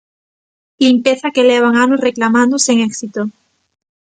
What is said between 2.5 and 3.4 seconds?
sen éxito.